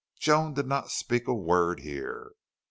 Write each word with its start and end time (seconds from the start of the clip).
Joan 0.19 0.55
did 0.55 0.65
not 0.65 0.89
speak 0.89 1.27
a 1.27 1.33
word 1.35 1.81
here. 1.81 2.31